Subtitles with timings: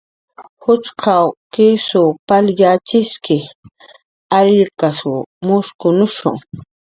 [0.63, 3.37] Juchqaq kisw pal yatxiski,
[4.37, 5.11] ariyankasw
[5.45, 6.29] mushkunushu